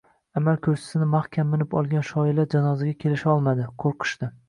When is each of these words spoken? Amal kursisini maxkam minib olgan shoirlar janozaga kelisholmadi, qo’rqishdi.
Amal 0.39 0.55
kursisini 0.67 1.09
maxkam 1.11 1.53
minib 1.57 1.77
olgan 1.83 2.07
shoirlar 2.09 2.51
janozaga 2.57 2.99
kelisholmadi, 3.07 3.73
qo’rqishdi. 3.87 4.37